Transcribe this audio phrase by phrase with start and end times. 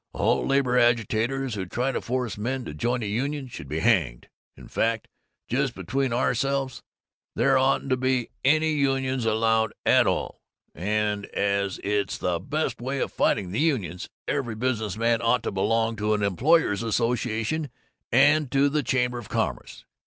[0.13, 4.29] All labor agitators who try to force men to join a union should be hanged.
[4.57, 5.07] In fact,
[5.47, 6.81] just between ourselves,
[7.35, 10.41] there oughtn't to be any unions allowed at all;
[10.73, 15.51] and as it's the best way of fighting the unions, every business man ought to
[15.51, 17.69] belong to an employers' association
[18.11, 19.85] and to the Chamber of Commerce.